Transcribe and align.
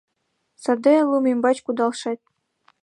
—Саде 0.63 0.93
лум 1.09 1.25
ӱмбач 1.31 1.57
кудалшет... 1.65 2.19